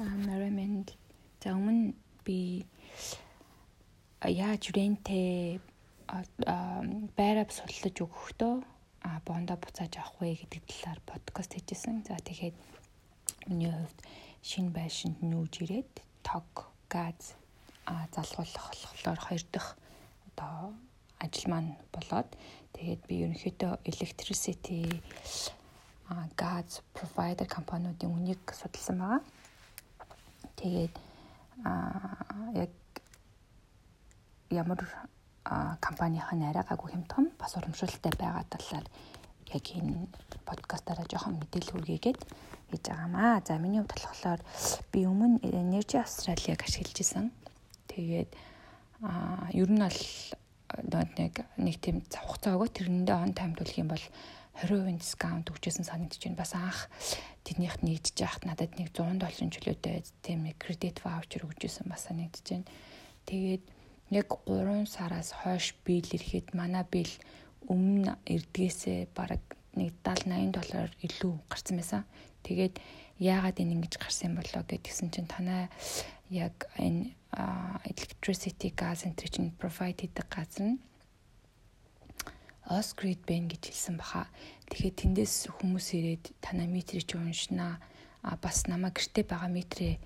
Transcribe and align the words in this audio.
Марамэнд 0.00 0.96
за 1.44 1.52
өмнө 1.52 1.92
би 2.24 2.64
яаж 4.24 4.72
рентэй 4.72 5.60
байраа 6.08 7.44
судлаж 7.52 7.96
өгөхдөө 8.00 8.54
бондо 9.28 9.54
буцааж 9.60 9.92
авах 10.00 10.16
вэ 10.24 10.40
гэдэг 10.40 10.64
талаар 10.64 11.00
подкаст 11.04 11.52
хийжсэн. 11.52 12.00
За 12.08 12.16
тэгэхээр 12.16 12.56
миний 13.52 13.68
хувьд 13.76 14.00
шинэ 14.40 14.72
байшинд 14.72 15.20
нүүж 15.20 15.68
ирээд 15.68 15.92
тог, 16.24 16.72
газ 16.88 17.36
залгуулах 17.84 18.72
болохоор 18.72 19.20
хоёр 19.20 19.44
дахь 19.52 19.76
одоо 20.32 20.72
ажил 21.20 21.52
маань 21.52 21.76
болоод 21.92 22.40
тэгээд 22.72 23.04
би 23.04 23.14
ерөнхийдөө 23.28 23.84
electricity 23.84 24.80
газ 26.40 26.80
provider 26.96 27.44
компаниудын 27.44 28.08
үнийг 28.16 28.40
судалсан 28.56 28.96
байгаа. 29.04 29.20
Тэгээд 30.56 30.94
аа 31.64 32.52
яг 32.54 32.72
ямар 34.50 34.80
компанийн 35.80 36.24
арай 36.50 36.64
гайгүй 36.68 36.90
хямдхан 36.92 37.26
бас 37.38 37.56
урамшуултай 37.56 38.12
байгаа 38.18 38.44
талаар 38.50 38.86
яг 39.54 39.64
энэ 39.74 40.06
подкастаараа 40.46 41.06
жоохон 41.10 41.38
мэдээлэл 41.38 41.72
хүргээгээд 41.74 42.20
хийж 42.70 42.84
байгаамаа. 42.86 43.42
За 43.46 43.58
миний 43.58 43.82
хувьд 43.82 43.94
болохоор 43.94 44.40
би 44.92 45.00
өмнө 45.06 45.42
Energy 45.42 45.98
Australia-г 45.98 46.62
ашиглаж 46.64 46.98
исэн. 47.02 47.26
Тэгээд 47.90 48.30
аа 49.02 49.50
ер 49.52 49.70
нь 49.70 49.82
бол 49.82 49.98
нэг 51.18 51.34
нэг 51.58 51.76
тийм 51.82 52.02
хугацаа 52.06 52.54
өгөө 52.54 52.70
тэрэндээ 52.70 53.16
он 53.16 53.34
таймд 53.34 53.58
үлэх 53.58 53.82
юм 53.82 53.90
бол 53.90 54.04
20% 54.58 54.98
дискаунт 54.98 55.50
өгчээсэн 55.50 55.86
санагдаж 55.86 56.20
байна. 56.20 56.40
Бас 56.42 56.52
анх 56.58 56.90
тэднийхт 57.46 57.86
нэгдэж 57.86 58.16
яхад 58.18 58.44
надад 58.44 58.74
нэг 58.76 58.90
100 58.90 59.22
долларын 59.22 59.54
чөлөөтэй 59.54 60.02
тийм 60.26 60.50
кредит 60.58 61.00
ваучер 61.06 61.46
өгчээсэн 61.46 61.86
бас 61.86 62.10
санагдаж 62.10 62.44
байна. 62.44 62.68
Тэгээд 63.30 63.62
яг 64.10 64.28
3 64.44 64.86
сараас 64.90 65.30
хойш 65.32 65.78
бийл 65.86 66.10
ирэхэд 66.10 66.52
манай 66.58 66.84
бийл 66.84 67.14
өмнө 67.70 68.18
эрдгээсээ 68.26 69.14
бараг 69.14 69.42
нэг 69.78 69.94
70 70.02 70.50
80 70.50 70.56
доллараар 70.58 70.92
илүү 70.98 71.34
гарсан 71.46 71.76
байсан. 71.78 72.02
Тэгээд 72.42 72.74
яагаад 73.20 73.60
энэ 73.62 73.74
ингэж 73.78 73.94
гарсан 74.02 74.34
болоо 74.34 74.66
гэдгсэн 74.66 75.14
чинь 75.14 75.30
танай 75.30 75.70
яг 76.30 76.66
энэ 76.80 77.14
electricity 77.86 78.74
gas 78.74 79.06
center 79.06 79.28
чинь 79.30 79.54
provide 79.54 80.02
хийдэг 80.02 80.26
газар 80.26 80.74
нь 80.74 80.80
Osgrid 82.68 83.24
байна 83.24 83.48
гэж 83.48 83.72
хэлсэн 83.72 83.96
баха. 83.96 84.28
Тэгэхээр 84.68 84.96
тэндээс 85.00 85.48
хүмүүс 85.48 85.86
ирээд 85.96 86.24
танаа 86.44 86.68
метрийг 86.68 87.08
чи 87.08 87.16
уншнаа. 87.16 87.80
А 88.22 88.36
бас 88.36 88.68
намаа 88.68 88.92
гэрте 88.92 89.24
байгаа 89.24 89.48
метрээ 89.48 89.96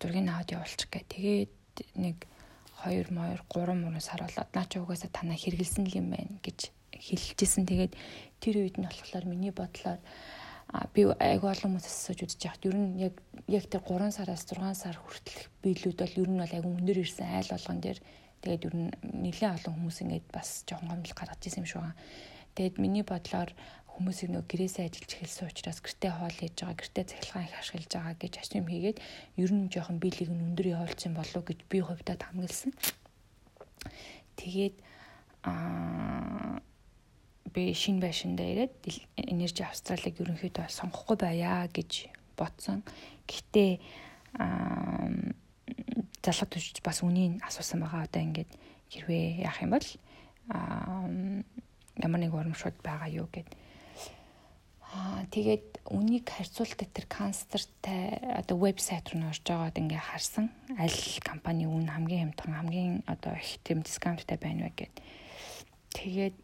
зургийг 0.00 0.28
аваад 0.28 0.50
явуулчих 0.50 0.90
гэ. 0.90 1.06
Тэгээд 1.06 1.52
нэг 1.96 2.26
2 2.82 3.14
моёр 3.14 3.40
3 3.46 3.78
мөрөн 3.78 4.02
сар 4.02 4.26
болоод 4.26 4.50
наа 4.50 4.66
чи 4.66 4.82
угаасаа 4.82 5.10
танаа 5.14 5.38
хэрэгэлсэн 5.38 5.86
л 5.86 5.98
юм 6.00 6.10
байна 6.10 6.36
гэж 6.42 6.74
хэлжсэн. 6.98 7.64
Тэгээд 7.70 7.94
тэр 8.42 8.54
үед 8.58 8.76
нь 8.82 8.86
болохоор 8.90 9.24
миний 9.30 9.54
бодлоор 9.54 10.02
би 10.94 11.04
айгүй 11.04 11.48
олон 11.52 11.76
хүмүүс 11.76 11.86
асууж 11.86 12.20
үзэж 12.24 12.40
яхад 12.48 12.64
ер 12.64 12.76
нь 12.76 12.96
яг 12.96 13.14
яг 13.46 13.64
тэр 13.68 13.84
3 13.84 14.08
сараас 14.08 14.42
6 14.48 14.72
сар 14.72 14.96
хүртэлх 14.96 15.52
биелүүд 15.60 15.98
бол 16.00 16.16
ер 16.16 16.30
нь 16.32 16.40
бол 16.40 16.54
айгүй 16.56 16.72
өндөр 16.72 16.98
ирсэн 17.04 17.28
айл 17.28 17.52
болгон 17.52 17.80
дээр 17.84 17.98
Тэгээд 18.42 18.66
ер 18.66 18.74
нь 18.74 18.90
нэлээд 19.00 19.56
олон 19.62 19.74
хүмүүс 19.78 19.98
ингээд 20.02 20.26
бас 20.34 20.66
жоохон 20.66 20.90
гомдол 20.90 21.14
гаргаж 21.14 21.40
ирсэн 21.46 21.62
юм 21.62 21.70
шиг 21.70 21.80
байна. 21.82 21.98
Тэгээд 22.58 22.76
миний 22.82 23.06
бодлоор 23.06 23.50
хүмүүсийг 23.92 24.30
нөө 24.32 24.44
гэрээсээ 24.48 24.88
ажиллаж 24.88 25.12
эхэлсэн 25.14 25.48
учраас 25.52 25.78
гэртээ 25.84 26.12
хоол 26.16 26.36
хийж 26.36 26.56
байгаа, 26.58 26.80
гэртээ 26.80 27.04
цахилгаан 27.12 27.46
их 27.46 27.56
ашиглаж 27.60 27.90
байгаа 27.92 28.16
гэж 28.18 28.34
ашим 28.40 28.66
хийгээд 28.66 28.98
ер 29.36 29.50
нь 29.52 29.68
жоохон 29.68 29.98
биелийг 30.00 30.30
нь 30.32 30.44
өндөр 30.52 30.68
явуулсан 30.74 31.12
болов 31.14 31.42
гэж 31.44 31.58
би 31.68 31.78
хувьдаа 31.84 32.16
хамгаалсан. 32.16 32.72
Тэгээд 34.40 34.76
аа 35.44 36.58
би 37.52 37.62
шин 37.76 38.00
байшиндаа 38.00 38.48
ирээд 38.48 38.74
энержи 39.16 39.62
австралиг 39.62 40.16
ерөнхийдөө 40.16 40.72
сонгохгүй 40.72 41.16
байя 41.20 41.68
гэж 41.68 42.08
бодсон. 42.36 42.80
Гэхдээ 43.28 43.72
аа 44.40 45.36
залгад 46.22 46.50
түшиж 46.54 46.82
бас 46.82 47.02
үнийг 47.02 47.42
асуусан 47.42 47.82
байгаа. 47.82 48.06
Одоо 48.06 48.22
ингээд 48.22 48.50
хэрвээ 48.90 49.42
яах 49.42 49.62
юм 49.62 49.74
бол 49.74 49.88
ямар 50.48 52.20
нэг 52.20 52.32
урамшууд 52.34 52.78
байгаа 52.82 53.08
юу 53.10 53.28
гэд. 53.32 53.48
Аа 54.92 55.24
тэгээд 55.32 55.88
үнийг 55.88 56.28
харьцуулдаг 56.28 56.88
тэр 56.92 57.06
канцлертай 57.08 58.20
одоо 58.36 58.56
вебсайт 58.60 59.08
руу 59.10 59.24
орж 59.24 59.40
байгаад 59.40 59.80
ингээ 59.80 60.02
харсан. 60.04 60.52
Аль 60.76 61.00
компани 61.24 61.64
үн 61.64 61.88
хамгийн 61.88 62.36
хямдхан 62.36 62.52
хамгийн 62.52 62.94
одоо 63.08 63.32
их 63.40 63.56
тэм 63.64 63.80
дискаунттай 63.82 64.36
байна 64.36 64.68
вэ 64.68 64.72
гэд. 64.76 64.94
Тэгээд 65.96 66.36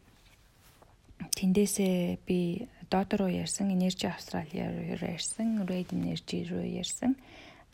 тэндээсээ 1.37 2.25
би 2.25 2.67
Додо 2.89 3.21
руу 3.21 3.29
ярьсан, 3.29 3.69
Energy 3.69 4.09
Australia 4.09 4.65
руу 4.73 4.97
ярьсан, 4.97 5.61
Red 5.69 5.93
Energy 5.93 6.41
руу 6.49 6.65
ярьсан. 6.65 7.13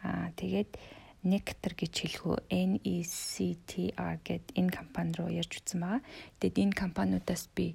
Аа 0.03 0.35
тэгээд 0.35 0.75
Nectar 1.25 1.73
гэж 1.73 1.93
хэлэхүү 2.05 2.35
NECTR 2.53 4.15
гэд 4.21 4.45
энэ 4.53 4.71
компани 4.71 5.11
руу 5.17 5.29
ярьж 5.33 5.57
утсан 5.57 5.81
байгаа. 5.81 6.01
Тэгэд 6.39 6.61
энэ 6.63 6.77
компаниудаас 6.77 7.49
би 7.57 7.73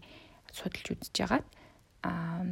судалж 0.55 0.87
үзэж 0.95 1.15
байгаад 1.19 1.47
аа 2.07 2.47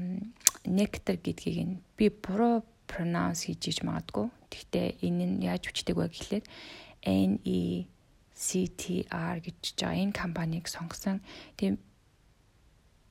Nectar 0.67 1.17
гэдгийг 1.23 1.59
нь 1.63 1.81
би 1.97 2.11
буруу 2.11 2.67
pronounce 2.91 3.47
хийж 3.47 3.63
иж 3.71 3.79
магадгүй. 3.87 4.27
Гэхдээ 4.51 4.89
энэ 5.07 5.25
нь 5.39 5.45
яаж 5.47 5.71
үчдэг 5.71 5.97
вэ 5.97 6.11
гэхлээр 6.11 6.45
NECTR 7.07 7.87
гэж 9.47 9.63
байгаа 9.79 10.03
энэ 10.03 10.19
компанийг 10.19 10.67
сонгосон. 10.67 11.23
Тийм 11.55 11.79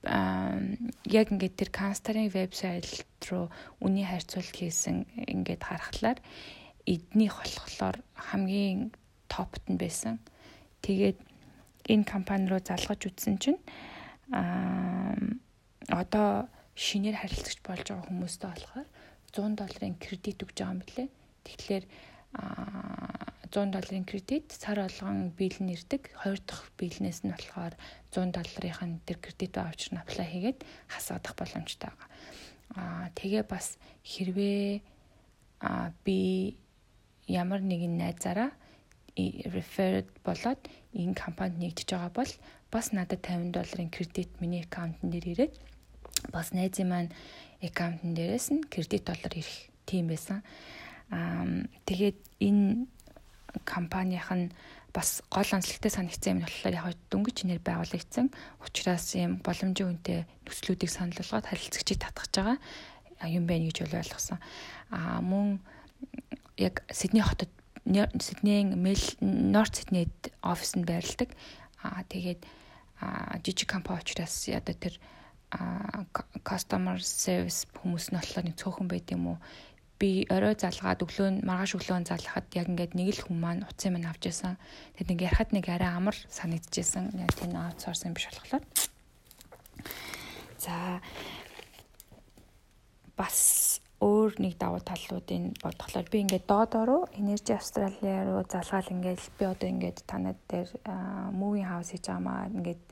яг 0.03 1.27
ингээд 1.33 1.55
тэр 1.57 1.69
Канстарын 1.73 2.29
вебсайт 2.31 2.85
руу 3.27 3.49
үний 3.81 4.05
харьцуулт 4.05 4.53
хийсэн 4.55 5.09
ингээд 5.15 5.63
харахаар 5.63 6.19
эднийх 6.87 7.35
болохоор 7.43 7.99
хамгийн 8.15 8.95
топт 9.27 9.63
нь 9.67 9.77
байсан. 9.77 10.23
Тэгээд 10.81 11.19
энэ 11.91 12.07
компани 12.07 12.47
руу 12.47 12.63
залгаж 12.63 13.11
үзсэн 13.11 13.35
чинь 13.43 13.59
аа 14.31 15.15
одоо 15.91 16.47
шинээр 16.75 17.19
харилцагч 17.19 17.59
болж 17.63 17.85
байгаа 17.91 18.07
хүмүүстээ 18.07 18.49
болохоор 18.51 18.87
100 19.35 19.59
долларын 19.59 19.95
кредит 19.99 20.39
өгж 20.43 20.55
байгаа 20.55 20.75
юм 20.75 20.81
билээ. 20.83 21.09
Тэгэхээр 21.47 21.85
100 23.51 23.71
долларын 23.71 24.05
кредит 24.05 24.51
сар 24.51 24.79
болгон 24.83 25.31
бийл 25.31 25.57
нь 25.63 25.73
ирдэг. 25.75 26.11
Хоёр 26.21 26.39
дахь 26.43 26.67
бийлнээс 26.79 27.23
нь 27.23 27.31
болохоор 27.31 27.73
100 28.11 28.35
долларын 28.35 28.99
тэр 29.07 29.17
кредит 29.23 29.57
авчир 29.57 29.95
нь 29.95 30.01
аплай 30.03 30.27
хийгээд 30.27 30.59
хасагдах 30.91 31.35
боломжтой 31.35 31.89
байгаа. 31.89 32.09
Аа 32.75 33.07
тэгээ 33.15 33.43
бас 33.47 33.79
хэрвээ 34.03 34.83
а 35.63 35.91
би 36.03 36.59
ямар 37.27 37.61
нэгэн 37.61 37.99
найзаараа 37.99 38.51
referred 39.51 40.07
болоод 40.23 40.61
энэ 40.93 41.13
компанид 41.13 41.57
нэгдэж 41.59 41.87
байгаа 41.91 42.13
бол 42.13 42.31
бас 42.71 42.91
надад 42.93 43.21
50 43.25 43.51
долларын 43.51 43.89
кредит 43.89 44.29
миний 44.41 44.63
аккаунтн 44.63 45.09
дээр 45.09 45.27
ирээд 45.33 45.53
бас 46.31 46.53
найзын 46.53 46.89
маань 46.89 47.11
аккаунтн 47.61 48.13
дээрээс 48.13 48.47
нь 48.53 48.67
кредит 48.69 49.05
доллар 49.05 49.33
ирэх 49.33 49.73
тийм 49.85 50.07
байсан. 50.07 50.43
Аа 51.09 51.45
тэгээд 51.89 52.17
энэ 52.39 52.85
компанийнх 53.65 54.31
нь 54.31 54.53
бас 54.93 55.21
гол 55.29 55.49
онцлогтой 55.49 55.91
санагдсан 55.91 56.37
юм 56.37 56.41
болохоор 56.45 56.75
яг 56.77 56.97
дөнгөж 57.09 57.37
нэр 57.45 57.61
байгуулагдсан. 57.63 58.29
Учираас 58.61 59.15
юм 59.17 59.41
боломжийн 59.41 59.97
үнэтэй 59.97 60.19
нөхцлүүдийг 60.45 60.91
санал 60.91 61.17
болгоод 61.17 61.49
харилцагчид 61.49 62.01
татгаж 62.01 62.31
байгаа 62.37 62.57
юм 63.29 63.49
байна 63.49 63.69
гэж 63.69 63.87
ойлгосон. 63.87 64.37
Аа 64.93 65.21
мөн 65.21 65.57
яг 66.57 66.83
Сидней 66.91 67.21
хотод 67.21 67.49
Сиднейн 67.85 68.75
Норт 69.21 69.75
Сиднейд 69.75 70.11
офис 70.41 70.75
нь 70.75 70.83
байрладаг. 70.83 71.29
Аа 71.81 72.03
тэгээд 72.09 72.43
жижиг 73.45 73.69
компани 73.69 74.01
учраас 74.01 74.49
одоо 74.49 74.75
тэр 74.75 74.99
customer 76.43 76.99
service 76.99 77.69
хүмүүс 77.77 78.11
нь 78.11 78.17
болохоор 78.19 78.45
нэг 78.45 78.59
цөөхөн 78.59 78.87
байд 78.91 79.07
юм 79.15 79.27
уу? 79.31 79.39
би 79.97 80.27
орой 80.29 80.53
залгаад 80.53 81.01
өглөө 81.01 81.41
маргааш 81.41 81.73
өглөө 81.77 82.05
залхахад 82.05 82.53
яг 82.53 82.69
ингээд 82.69 82.93
нэг 82.93 83.17
л 83.17 83.23
хүн 83.25 83.39
маань 83.41 83.65
уцын 83.65 83.97
минь 83.97 84.05
авч 84.05 84.29
ясан. 84.29 84.61
Тэгэд 84.93 85.09
ингээд 85.09 85.27
ярахад 85.33 85.51
нэг 85.57 85.65
арай 85.73 85.89
амар 85.89 86.13
санагдчихсан. 86.29 87.17
Яг 87.17 87.33
тийм 87.33 87.57
аутсорс 87.57 88.05
юм 88.05 88.13
биш 88.13 88.29
болохоор. 88.29 88.61
За 90.61 91.01
бас 93.17 93.81
өөр 93.97 94.37
нэг 94.37 94.61
давуу 94.61 94.81
талуудыг 94.85 95.57
бодглохлоор 95.57 96.07
би 96.13 96.21
ингээд 96.21 96.45
доодороо 96.45 97.09
Energy 97.17 97.57
Australia 97.57 98.29
руу 98.29 98.45
залгаал 98.45 98.93
ингээд 98.93 99.21
би 99.39 99.43
одоо 99.49 99.69
ингээд 99.73 100.05
танад 100.05 100.37
дээр 100.45 100.69
moving 101.33 101.65
house 101.65 101.89
хийж 101.89 102.05
байгаамаа 102.05 102.45
ингээд 102.53 102.83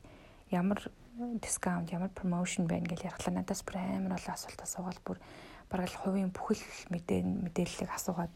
ямар 0.49 0.79
дискаунт 1.15 1.93
ямар 1.93 2.09
промошн 2.09 2.65
байна 2.65 2.89
гэж 2.89 3.05
ярихлаа. 3.05 3.37
Надаас 3.37 3.61
бүр 3.61 3.77
амар 3.77 4.17
олон 4.17 4.33
асуулт 4.33 4.61
асуугаал 4.65 5.01
бүр 5.05 5.17
бараг 5.69 5.93
л 5.93 6.01
хувийн 6.01 6.33
бүхэл 6.33 6.65
мэдээллийг 6.89 7.91
асуугаад 7.93 8.33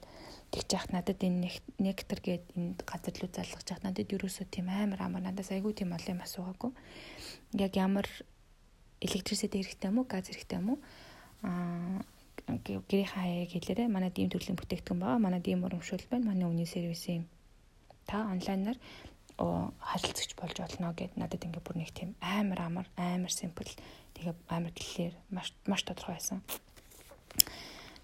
тэгж 0.53 0.69
яхад 0.69 0.93
надад 0.93 1.19
энэ 1.25 1.49
нектор 1.81 2.21
гээд 2.21 2.53
энэ 2.53 2.77
газар 2.85 3.15
руу 3.17 3.33
залгаж 3.33 3.65
яхад 3.65 3.85
надад 3.85 4.13
ерөөсөө 4.13 4.45
тийм 4.45 4.69
амар 4.69 5.01
амар 5.01 5.25
надаас 5.25 5.49
айгүй 5.49 5.73
тийм 5.73 5.97
олон 5.97 6.21
юм 6.21 6.25
асуугаагүй. 6.25 6.71
Яг 7.57 7.73
ямар 7.73 8.07
электрисити 9.01 9.57
хэрэгтэй 9.57 9.89
юм 9.89 9.99
уу, 9.99 10.07
газ 10.09 10.29
хэрэгтэй 10.29 10.57
юм 10.61 10.77
уу? 10.77 10.79
Аа 11.43 12.01
гэрийн 12.65 13.09
хаяг 13.13 13.49
хэлээрэ 13.53 13.85
манай 13.87 14.11
ийм 14.15 14.29
төрлийн 14.33 14.57
бүтээгдэхүүн 14.57 14.99
байгаа. 14.99 15.25
Манай 15.25 15.41
ийм 15.45 15.63
урамшуул 15.63 16.05
байна. 16.09 16.29
Манай 16.33 16.47
үний 16.49 16.65
сервис 16.65 17.05
юм. 17.07 17.29
Та 18.09 18.25
онлайнаар 18.33 18.77
харилцагч 19.39 20.35
болж 20.35 20.57
болно 20.59 20.91
гэд 20.91 21.15
надад 21.15 21.45
ингээ 21.45 21.63
бүр 21.63 21.77
нэг 21.79 21.91
тийм 21.95 22.15
амар 22.19 22.59
амар 22.67 22.87
амар 22.99 23.31
симпл 23.31 23.71
тэгээ 24.15 24.35
амар 24.51 24.73
гэлээр 24.75 25.15
маш 25.31 25.55
маш 25.63 25.81
тодорхой 25.87 26.19
байсан. 26.19 26.43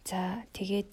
За 0.07 0.45
тэгээд 0.55 0.87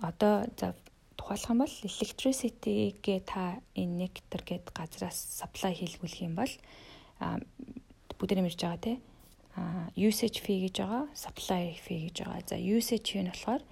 одоо 0.00 0.48
за 0.56 0.72
тухайлах 1.16 1.50
юм 1.50 1.60
бол 1.60 1.74
electricity-гээ 1.84 3.20
та 3.28 3.60
энэ 3.76 4.08
nectar 4.08 4.42
гээд 4.48 4.72
газраас 4.72 5.18
supply 5.40 5.76
хийлгүүлэх 5.76 6.24
юм 6.24 6.34
бол 6.40 6.52
бүгдээр 8.16 8.44
мэрж 8.44 8.60
байгаа 8.64 8.80
те 8.80 8.92
usage 9.96 10.40
fee 10.44 10.68
гэж 10.68 10.76
байгаа 10.82 11.04
supply 11.14 11.74
fee 11.84 12.00
гэж 12.08 12.16
байгаа. 12.24 12.42
За 12.48 12.56
usage 12.56 13.12
fee 13.12 13.22
нь 13.24 13.32
болохоор 13.32 13.62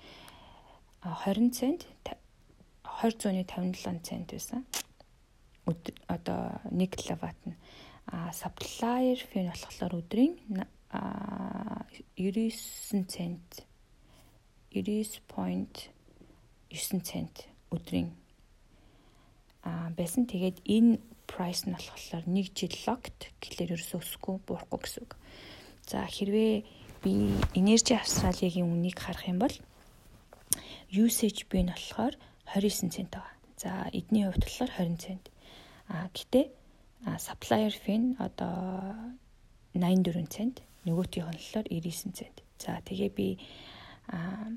20 1.04 1.50
цент 1.52 1.86
20.57 2.84 4.00
цент 4.02 4.32
байсан. 4.32 4.64
одоо 6.08 6.60
1 6.70 6.86
киловатт 6.96 7.46
нь 7.46 7.56
а 8.06 8.31
supplier 8.32 9.16
fee 9.16 9.42
нь 9.44 9.52
болохоор 9.52 9.94
өдрийн 10.00 10.34
99 12.16 13.06
цент 13.08 13.66
99.9 14.70 17.02
цент 17.02 17.48
өдрийн 17.70 18.10
а 19.62 19.90
байсан. 19.96 20.26
Тэгээд 20.26 20.60
энэ 20.64 20.98
price 21.26 21.66
нь 21.66 21.75
болохоор 21.75 22.25
1 22.28 22.50
жил 22.54 22.76
locked 22.86 23.32
гэхлээр 23.40 23.72
ерөөсөө 23.76 24.00
өсөхгүй 24.00 24.36
буурахгүй 24.46 24.81
гэсэн 24.84 25.02
үг. 25.04 25.12
За 25.86 26.04
хэрвээ 26.08 26.64
би 27.04 27.12
энержи 27.58 27.94
австралигийн 27.94 28.69
үнийг 28.69 28.98
харах 28.98 29.28
юм 29.28 29.38
бол 29.38 29.54
usage 30.90 31.44
би 31.50 31.62
нь 31.62 31.72
болохоор 31.72 32.14
29 32.48 32.94
цент 32.94 33.10
байгаа. 33.12 33.34
За 33.60 33.70
эдний 33.92 34.25
хувьд 34.25 34.44
болохоор 34.44 34.72
20 34.81 35.04
цент. 35.04 35.25
А 35.88 36.08
гэтээ 36.16 36.46
supplier 37.20 37.75
fee 37.84 38.16
одоо 38.16 38.56
84 39.76 40.32
цент, 40.32 40.56
нөгөөтгийнх 40.88 41.31
нь 41.31 41.38
болохоор 41.38 41.66
99 41.69 42.16
цент. 42.16 42.36
За 42.58 42.81
тэгээ 42.81 43.10
би 43.12 43.28
а 44.08 44.52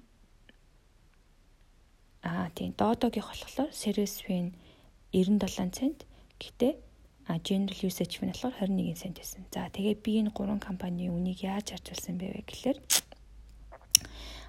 Аа 2.24 2.50
тийм 2.56 2.74
доодогийнх 2.76 3.30
болохоор 3.32 3.72
service 3.72 4.18
fee 4.26 4.42
нь 4.48 4.52
97 5.12 5.72
цент. 5.78 6.00
Гэтэ 6.42 6.70
а 7.28 7.40
general 7.40 7.80
usage 7.84 8.24
нь 8.24 8.32
болохоор 8.32 8.56
21 8.72 8.96
цент 8.96 9.18
байсан. 9.20 9.44
За 9.52 9.68
тэгээ 9.68 9.96
би 10.04 10.12
энэ 10.24 10.32
гурван 10.32 10.60
компани 10.64 11.12
үнийг 11.12 11.44
яаж 11.44 11.76
харьцуулсан 11.76 12.16
бэ 12.18 12.48
гэхээр 12.48 12.78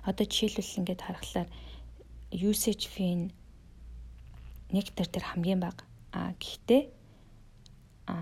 одоо 0.07 0.25
жишээлбэл 0.25 0.79
ингээд 0.79 1.03
харахаар 1.03 1.49
usage 2.31 2.87
fee 2.87 3.35
нектар 4.71 5.09
дээр 5.11 5.27
хамгийн 5.27 5.61
бага. 5.61 5.83
А 6.15 6.33
гэхдээ 6.39 6.83
а 8.07 8.17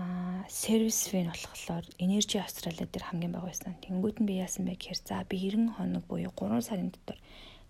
сервис 0.49 1.13
нь 1.13 1.29
болохоор 1.29 1.85
Energy 2.01 2.37
Australia 2.41 2.89
дээр 2.89 3.05
хамгийн 3.13 3.31
бага 3.37 3.53
байсан. 3.53 3.77
Тэнгүүд 3.85 4.17
нь 4.19 4.27
би 4.27 4.41
яасан 4.41 4.65
бэ 4.65 4.73
гэхээр 4.75 4.99
за 5.05 5.21
би 5.29 5.37
90 5.37 5.77
хоног 5.77 6.03
буюу 6.09 6.33
3 6.33 6.65
сарын 6.65 6.89
дотор 6.89 7.17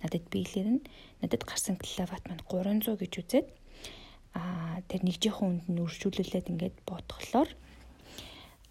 надад 0.01 0.23
биелэр 0.31 0.67
нь 0.77 0.85
надад 1.21 1.43
гарсан 1.43 1.75
киловатт 1.75 2.25
маань 2.29 2.47
300 2.47 2.95
гэж 3.01 3.13
үзээд 3.21 3.47
а 4.37 4.81
тэр 4.85 5.01
нэгжийнхэн 5.01 5.47
үнд 5.49 5.65
нь 5.73 5.81
үржүүлүүлээд 5.81 6.51
ингээд 6.53 6.75
бодглохлоор 6.85 7.49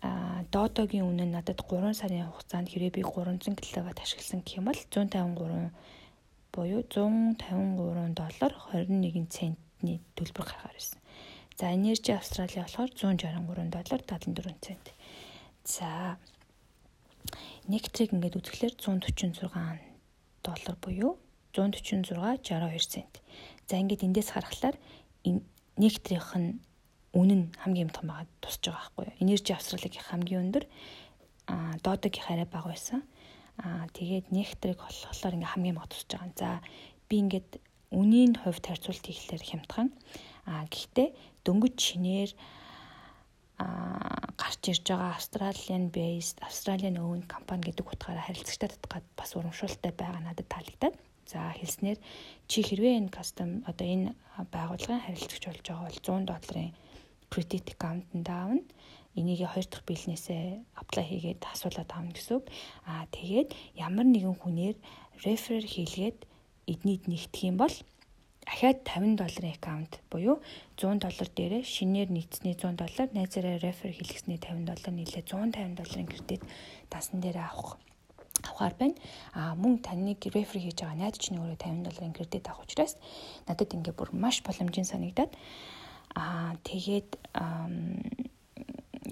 а 0.06 0.44
доодогийн 0.54 1.08
үнэ 1.10 1.24
нь 1.26 1.34
надад 1.34 1.58
3 1.58 1.90
сарын 1.90 2.30
хугацаанд 2.30 2.70
хэрэг 2.70 2.94
би 2.94 3.02
300 3.02 3.58
киловатт 3.58 3.98
ашигласан 3.98 4.40
гэх 4.46 4.58
юм 4.62 4.70
бол 4.70 4.78
153 4.78 5.74
буюу 6.54 6.82
153 6.86 8.14
доллар 8.14 8.52
21 8.70 9.26
центний 9.26 9.98
төлбөр 10.14 10.46
гаргаар 10.46 10.78
ирсэн. 10.78 11.00
За 11.58 11.72
Energy 11.72 12.12
Australia 12.14 12.62
болохоор 12.62 12.90
163 12.94 13.70
доллар 13.74 14.00
74 14.06 14.54
цент. 14.60 14.86
За 15.64 16.16
Nectar-ыг 17.66 18.14
ингээд 18.14 18.38
үзэхлээр 18.38 18.74
146 18.78 19.50
доллар 20.46 20.76
буюу 20.84 21.18
146 21.52 22.14
62 22.14 22.86
цент. 22.86 23.14
За 23.66 23.76
ингээд 23.80 24.06
эндээс 24.06 24.30
харахаар 24.30 24.76
нектрийнх 25.76 26.32
нь 26.36 26.60
үнэн 27.16 27.52
хамгийн 27.62 27.88
амтхан 27.88 28.08
байгаа 28.08 28.28
тусч 28.44 28.62
байгаа 28.68 28.80
байхгүй 28.92 29.04
юу. 29.08 29.20
Энержи 29.24 29.52
авсралыг 29.52 29.94
хамгийн 29.96 30.42
өндөр 30.44 30.64
а 31.48 31.76
доодогийн 31.84 32.26
хараа 32.26 32.48
бага 32.48 32.68
байсан. 32.72 33.00
А 33.56 33.88
тэгээд 33.96 34.32
нектрийг 34.36 34.78
болохоор 34.80 35.36
ингээ 35.36 35.52
хамгийн 35.52 35.76
бага 35.76 35.92
тусч 35.92 36.08
байгаа. 36.12 36.32
За 36.36 36.48
би 37.08 37.16
ингээд 37.24 37.50
үнийн 37.90 38.36
хувьд 38.36 38.64
харьцуулт 38.66 39.04
хийхлээр 39.06 39.44
хямдхан. 39.46 39.88
А 40.44 40.68
гэхдээ 40.68 41.08
дөнгөж 41.46 41.76
шинээр 41.78 42.30
а 43.56 43.66
гарч 44.36 44.62
ирж 44.68 44.84
байгаа 44.84 45.16
Australian 45.16 45.88
based 45.88 46.36
Australian 46.44 47.00
owned 47.00 47.24
компани 47.24 47.72
гэдэг 47.72 47.86
утгаараа 47.88 48.28
харилцагчтай 48.28 48.68
татгаад 48.68 49.06
бас 49.16 49.32
урамшуултай 49.32 49.92
байгаа 49.96 50.20
надад 50.20 50.48
таалагдаад. 50.52 50.96
За 51.26 51.50
хэлснээр 51.58 51.98
чи 52.50 52.58
хэрвээ 52.62 52.94
энэ 53.02 53.10
кастом 53.10 53.66
одоо 53.66 53.86
энэ 53.86 54.10
байгууллагын 54.54 55.04
харилцагч 55.04 55.44
болж 55.46 55.66
байгаа 55.66 55.86
бол 55.90 55.98
100 55.98 56.30
долларын 56.30 56.70
credit 57.32 57.66
account-д 57.74 58.28
аавна. 58.30 58.62
Энийг 59.18 59.42
хоёр 59.48 59.66
дахь 59.68 59.84
бизнесээ 59.90 60.62
apply 60.80 61.04
хийгээд 61.10 61.42
асуулаад 61.52 61.90
аавна 61.90 62.14
гэсэн 62.14 62.34
үг. 62.38 62.46
Аа 62.86 63.04
тэгээд 63.10 63.48
ямар 63.74 64.06
нэгэн 64.06 64.36
хүнээр 64.38 64.76
refer 65.24 65.64
хийлгээд 65.64 66.18
эднийд 66.72 67.02
нэгтгэх 67.10 67.48
юм 67.50 67.56
бол 67.58 67.74
дахиад 68.46 68.78
50 68.86 69.18
долларын 69.18 69.54
аккаунт 69.58 69.92
буюу 70.10 70.38
100 70.78 71.02
доллар 71.02 71.28
дээрээ 71.34 71.62
шинээр 71.66 72.08
нэгдсэний 72.14 72.54
100 72.54 72.78
доллар 72.78 73.08
найзаараа 73.10 73.58
рефер 73.58 73.90
хийлгэсний 73.90 74.38
50 74.38 74.70
доллар 74.70 74.92
нийлээ 74.94 75.24
150 75.26 75.74
долларын 75.78 76.06
кредит 76.06 76.42
дасан 76.90 77.18
дээр 77.20 77.38
авах 77.42 77.78
авахар 78.48 78.74
байна. 78.78 78.96
А 79.34 79.54
мөн 79.54 79.78
таныг 79.82 80.22
рефер 80.26 80.60
хийж 80.60 80.80
байгаа 80.82 80.98
найз 80.98 81.18
чинь 81.18 81.38
өөрөө 81.38 81.58
50 81.58 81.86
долларын 81.86 82.16
кредит 82.16 82.48
авах 82.48 82.64
учраас 82.64 82.96
надад 83.48 83.74
ингээ 83.74 83.94
бүр 83.98 84.10
маш 84.12 84.42
боломжийн 84.46 84.86
санагдаад 84.86 85.32
аа 86.14 86.56
тэгээд 86.64 87.10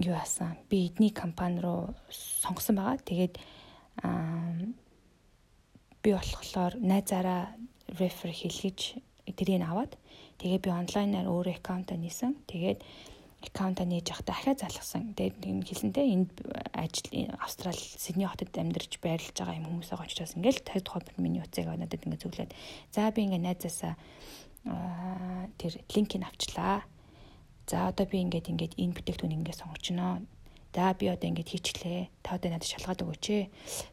юу 0.00 0.14
яасан 0.14 0.56
би 0.70 0.86
эдний 0.86 1.10
компани 1.10 1.60
руу 1.60 1.94
сонгосон 2.10 2.76
байгаа. 2.76 2.98
Тэгээд 2.98 3.34
би 6.02 6.10
болохоор 6.12 6.74
найзаараа 6.80 7.54
рефер 7.98 8.30
хийлгэж 8.30 8.98
тэрийг 9.36 9.62
аваад 9.62 9.96
тэгээ 10.38 10.58
би 10.64 10.70
онлайнаар 10.70 11.28
өөрөө 11.30 11.56
аккаунтаа 11.60 11.96
нээсэн. 11.96 12.34
Тэгээд 12.50 12.82
аккаунтаа 13.44 13.86
нээж 13.86 14.10
явахдаа 14.12 14.34
ахаа 14.36 14.54
залгасан. 14.56 15.12
Тэгээд 15.14 15.44
энэ 15.44 15.66
хэлсэнтэй 15.68 16.06
энд 16.16 16.32
ажил 16.72 17.08
Австрали 17.38 17.76
Сидней 17.76 18.28
хотод 18.28 18.52
амьдарч 18.56 18.98
байрлаж 18.98 19.36
байгаа 19.36 19.58
юм 19.60 19.68
хүмүүс 19.68 19.88
байгаа 19.92 20.08
учраас 20.08 20.36
ингээл 20.36 20.64
50 20.64 20.84
тухай 20.84 21.02
миний 21.20 21.44
утсыг 21.44 21.68
надад 21.68 22.04
ингээ 22.04 22.22
зөвлөөд. 22.24 22.52
За 22.90 23.10
би 23.12 23.20
ингээ 23.28 23.42
найзаасаа 23.44 23.94
тэр 25.60 25.72
линкийг 25.92 26.24
авчлаа. 26.24 26.82
За 27.68 27.88
одоо 27.88 28.06
би 28.08 28.20
ингээд 28.24 28.48
ингээд 28.52 28.74
энэ 28.80 28.96
бүтээгдэхүүн 28.96 29.36
ингээ 29.40 29.56
сонгочноо. 29.60 30.24
За 30.74 30.90
би 30.98 31.06
одоо 31.06 31.30
ингэж 31.30 31.48
хийчихлээ. 31.54 32.10
Та 32.26 32.34
одоо 32.34 32.50
надад 32.50 32.66
шалгаад 32.66 33.06
өгөөч 33.06 33.24
ээ. 33.30 33.46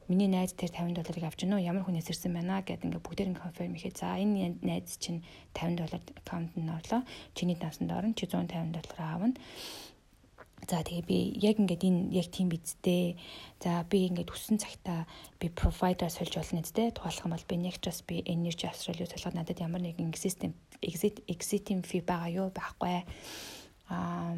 Миний 0.10 0.26
найз 0.26 0.58
тэр 0.58 0.74
50 0.74 0.98
долларыг 0.98 1.30
авч 1.30 1.46
гинөө. 1.46 1.62
Ямар 1.62 1.86
хүнээс 1.86 2.10
ирсэн 2.10 2.34
байна 2.34 2.66
гэд 2.66 2.90
ингээ 2.90 3.06
бүгдээр 3.06 3.30
ингээ 3.38 3.46
конфирм 3.46 3.78
хийхэд. 3.78 4.02
За 4.02 4.18
энэ 4.18 4.58
найз 4.66 4.98
чинь 4.98 5.22
50 5.54 5.78
доллар 5.78 6.02
аккаунт 6.02 6.58
нь 6.58 6.74
орлоо. 6.74 7.06
Чиний 7.38 7.54
давсанд 7.54 7.94
орно. 7.94 8.18
Чи 8.18 8.26
150 8.26 8.74
доллар 8.74 8.98
аавна. 8.98 9.38
За 10.66 10.82
тэгээ 10.82 11.06
би 11.06 11.18
яг 11.38 11.62
ингээд 11.62 11.86
энэ 11.86 12.02
яг 12.18 12.28
тийм 12.34 12.50
бидтэй. 12.50 13.14
За 13.62 13.86
би 13.86 14.10
ингээд 14.10 14.34
хүссэн 14.34 14.58
цагтаа 14.58 15.06
би 15.38 15.54
провайдер 15.54 16.10
сольж 16.10 16.34
болно 16.34 16.66
гэдэг. 16.66 16.98
Тухайлх 16.98 17.22
юм 17.22 17.34
бол 17.38 17.46
би 17.46 17.56
Nectras 17.62 18.02
би 18.02 18.26
Energy 18.26 18.66
Australia 18.66 19.06
солиход 19.06 19.38
надад 19.38 19.62
ямар 19.62 19.86
нэгэн 19.86 20.10
existing 20.10 20.58
exit 20.82 21.22
exiting 21.30 21.86
fee 21.86 22.02
байгаа 22.02 22.30
юу 22.30 22.50
байхгүй. 22.50 23.06
Аа 23.90 24.34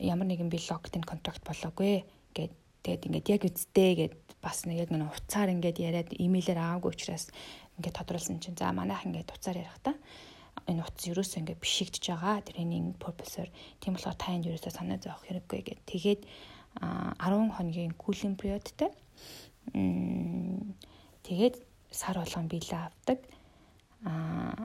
ямар 0.00 0.26
нэгэн 0.28 0.50
би 0.52 0.58
логтын 0.62 1.02
контракт 1.02 1.42
болоогүй 1.44 2.04
гэд 2.34 2.52
тэгээд 2.82 3.06
ингээд 3.06 3.30
яг 3.32 3.42
үсттэй 3.48 3.92
гэд 3.98 4.14
бас 4.42 4.64
нэг 4.64 4.86
яг 4.86 4.90
нэг 4.94 5.10
уцаар 5.10 5.50
ингээд 5.50 5.78
яриад 5.82 6.10
имэйлээр 6.14 6.58
аваагүй 6.58 6.94
учраас 6.94 7.28
ингээд 7.78 7.98
тодруулсан 7.98 8.38
чинь 8.38 8.58
за 8.58 8.70
манайх 8.72 9.02
ингээд 9.06 9.34
уцаар 9.34 9.58
ярих 9.58 9.78
та 9.82 9.94
энэ 10.66 10.82
утас 10.82 11.04
ерөөсөө 11.10 11.40
ингээд 11.42 11.62
бишигдэж 11.62 12.04
байгаа 12.10 12.46
тренинг 12.46 12.98
purpose-оор 13.02 13.50
тийм 13.82 13.94
болохоор 13.98 14.16
та 14.18 14.34
энд 14.34 14.46
ерөөсөө 14.46 14.72
санаа 14.74 14.98
зовох 15.02 15.26
хэрэггүй 15.26 15.60
гэд 15.66 15.80
тэгээд 15.86 16.22
10 16.78 17.56
хоногийн 17.56 17.94
cooling 17.98 18.36
periodтэй 18.38 18.90
Тэгээд 21.28 21.60
сар 21.92 22.16
болгон 22.16 22.48
биелээ 22.48 22.88
авдаг. 22.88 23.18
Аа 24.04 24.64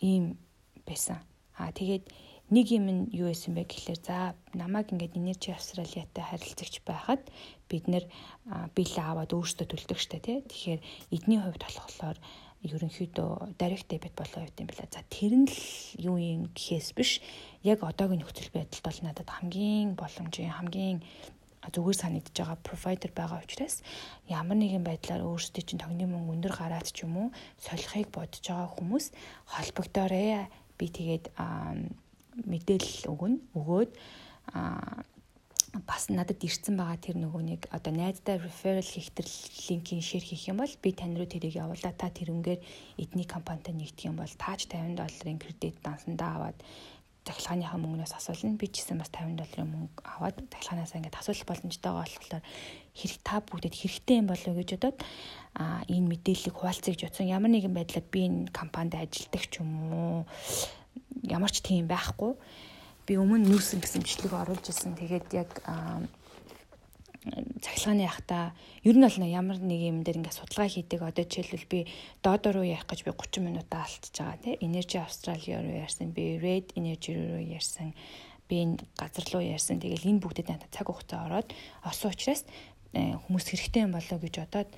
ийм 0.00 0.38
байсан. 0.86 1.20
Аа 1.58 1.68
тэгээд 1.72 2.08
нэг 2.52 2.66
юм 2.68 2.86
нь 2.92 3.02
юу 3.16 3.32
байсан 3.32 3.56
бэ 3.56 3.64
гэхлээр 3.64 4.00
за 4.04 4.36
намайг 4.52 4.92
ингээд 4.92 5.16
Energy 5.16 5.56
Australia-тай 5.56 6.20
харилцагч 6.20 6.84
байхад 6.84 7.24
бид 7.64 7.88
нэр 7.88 8.04
биелээ 8.76 9.06
аваад 9.08 9.32
өөрсдөө 9.32 9.66
төлдөг 9.72 9.96
штэ 9.96 10.20
тий. 10.20 10.38
Тэгэхээр 10.44 10.80
эдний 11.16 11.40
хувьд 11.40 11.64
болохоор 11.64 12.18
ерөнхийдөө 12.62 13.56
direct 13.56 13.88
debit 13.88 14.14
болоо 14.14 14.44
явд 14.44 14.60
юм 14.60 14.68
байна. 14.68 14.92
За 14.92 15.02
тэр 15.08 15.32
нь 15.32 15.48
л 15.48 15.56
юу 15.96 16.16
юм 16.20 16.52
гэхээс 16.52 16.92
биш 16.92 17.24
яг 17.64 17.82
одоогийн 17.82 18.20
нөхцөл 18.20 18.52
байдалд 18.52 18.84
бол 18.84 18.98
надад 19.00 19.28
хамгийн 19.32 19.96
боломжийн 19.96 20.52
хамгийн 20.52 21.00
зүгээр 21.72 21.98
санагдаж 21.98 22.36
байгаа 22.36 22.58
провайдер 22.62 23.10
байгаа 23.14 23.40
учраас 23.42 23.82
ямар 24.28 24.58
нэгэн 24.58 24.84
байдлаар 24.86 25.22
өөрсдөө 25.24 25.62
чинь 25.62 25.82
тогны 25.82 26.06
мөнгө 26.06 26.34
өндөр 26.36 26.54
гараад 26.58 26.90
ч 26.90 27.06
юм 27.06 27.14
уу 27.16 27.28
солихыг 27.58 28.10
бодож 28.14 28.42
байгаа 28.42 28.68
хүмүүс 28.76 29.06
холбогдоорой. 29.46 30.50
Би 30.78 30.86
тэгээд 30.90 31.30
мэдээлэл 32.36 33.10
өгнө. 33.12 33.38
Өгөөд 33.56 33.90
бас 35.86 36.12
надад 36.12 36.44
ирсэн 36.44 36.76
байгаа 36.76 37.00
тэр 37.00 37.16
нөгөө 37.16 37.42
нэг 37.48 37.60
одоо 37.72 37.92
найздаа 37.96 38.36
referral 38.36 38.84
хийх 38.84 39.08
тэр 39.16 39.24
линкийн 39.24 40.04
шеэр 40.04 40.24
хийх 40.24 40.52
юм 40.52 40.60
бол 40.60 40.74
би 40.84 40.92
тань 40.92 41.16
руу 41.16 41.24
тэрийг 41.24 41.56
явуулаа 41.56 41.96
та 41.96 42.12
тэрнгээр 42.12 42.60
эдний 43.00 43.24
компанитай 43.24 43.72
нэгдэх 43.72 44.04
юм 44.04 44.20
бол 44.20 44.28
тааж 44.36 44.68
50 44.68 45.00
долларын 45.00 45.40
кредит 45.40 45.80
дансандаа 45.80 46.36
аваад 46.36 46.58
захилгааныхаа 47.24 47.78
мөнгнөөс 47.80 48.12
асуулна 48.18 48.60
би 48.60 48.66
ч 48.68 48.84
гэсэн 48.84 49.00
бас 49.00 49.08
50 49.14 49.40
долларын 49.40 49.70
мөнгө 49.72 50.00
аваад 50.04 50.36
захилгаанаас 50.52 50.92
ингээд 50.92 51.20
асуулах 51.22 51.48
боломжтойгоо 51.48 52.02
болохоор 52.04 52.42
хэрэг 52.92 53.20
та 53.24 53.40
бүгдэд 53.40 53.74
хэрэгтэй 53.78 54.16
юм 54.20 54.28
болов 54.28 54.52
гэж 54.58 54.70
бодоод 54.76 54.98
а 55.56 55.86
энэ 55.88 56.10
мэдээллийг 56.10 56.52
хуваалцъя 56.58 56.92
гэж 56.92 57.02
бодсон 57.06 57.32
ямар 57.32 57.48
нэгэн 57.54 57.72
байдлаар 57.72 58.06
би 58.10 58.20
энэ 58.26 58.52
компанид 58.52 58.98
ажилладаг 58.98 59.42
ч 59.48 59.62
юм 59.62 59.70
уу 59.88 60.26
ямар 61.22 61.50
ч 61.50 61.62
тийм 61.62 61.86
байхгүй 61.86 62.34
би 63.06 63.18
өмнө 63.18 63.50
нүүсэн 63.50 63.82
гэсэн 63.82 64.02
бичлэг 64.02 64.32
оруулж 64.32 64.66
ирсэн. 64.70 64.94
Тэгээд 64.94 65.28
яг 65.34 65.50
цахилгааны 67.62 68.02
яхта 68.02 68.50
ер 68.82 68.98
нь 68.98 69.06
бол 69.06 69.18
ямар 69.22 69.58
нэг 69.62 69.80
юм 69.90 70.02
дээр 70.02 70.18
ингээд 70.22 70.38
судалгаа 70.38 70.66
хийдэг. 70.66 71.02
Одоо 71.02 71.22
жишээлбэл 71.22 71.70
би 71.70 71.80
доодор 72.22 72.58
руу 72.58 72.66
явах 72.66 72.90
гэж 72.90 73.06
би 73.06 73.14
30 73.14 73.46
минутаа 73.46 73.86
алдчихж 73.86 74.16
байгаа 74.18 74.38
тийм. 74.42 74.58
Energy 74.58 74.98
Australia 74.98 75.62
руу 75.62 75.74
ярьсан, 75.82 76.10
би 76.10 76.38
Red 76.42 76.74
Energy 76.74 77.14
руу 77.14 77.38
ярьсан, 77.38 77.94
би 78.50 78.54
энэ 78.66 78.82
газар 78.98 79.26
руу 79.30 79.42
ярьсан. 79.42 79.78
Тэгэл 79.78 80.10
энэ 80.10 80.22
бүгдэд 80.22 80.50
надад 80.50 80.74
цаг 80.74 80.90
хугацаа 80.90 81.30
ороод 81.30 81.54
осон 81.86 82.10
учраас 82.10 82.42
э, 82.90 83.14
хүмүүс 83.14 83.54
хэрэгтэй 83.54 83.86
юм 83.86 83.94
болоо 83.94 84.18
гэж 84.18 84.34
бодоод 84.42 84.70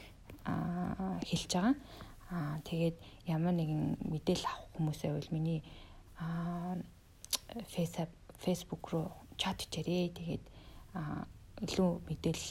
хэлж 0.44 1.50
байгаа. 1.56 1.74
Аа 2.28 2.60
тэгээд 2.68 2.96
ямар 3.24 3.56
нэгэн 3.56 4.04
мэдээлэл 4.04 4.48
авах 4.48 4.68
хүмүүсээ 4.76 5.12
бол 5.16 5.30
миний 5.32 5.64
аа 6.18 6.76
Facebook 8.44 8.90
руу 8.92 9.08
чат 9.36 9.62
хийрээ. 9.64 10.12
Тэгээд 10.14 10.44
илүү 11.64 11.90
мэдээлэл 12.08 12.50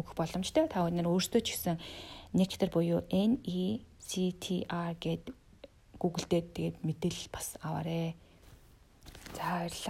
өгөх 0.00 0.14
боломжтой. 0.16 0.68
Та 0.68 0.86
өнөр 0.86 1.10
өөрсдөө 1.10 1.40
ч 1.42 1.48
гэсэн 1.56 1.76
Nectar 2.36 2.70
буюу 2.72 3.00
NECTR 3.10 4.92
гэд 5.00 5.24
Google 5.98 6.26
дээр 6.28 6.46
тэгээд 6.52 6.76
мэдээлэл 6.84 7.28
бас 7.32 7.56
аваарэ. 7.62 8.14
За 9.34 9.44
баярлалаа. 9.66 9.84